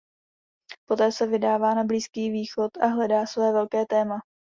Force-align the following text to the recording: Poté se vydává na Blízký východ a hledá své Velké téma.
Poté 0.85 1.11
se 1.11 1.27
vydává 1.27 1.73
na 1.75 1.83
Blízký 1.83 2.29
východ 2.29 2.71
a 2.81 2.87
hledá 2.87 3.25
své 3.25 3.53
Velké 3.53 3.85
téma. 3.85 4.19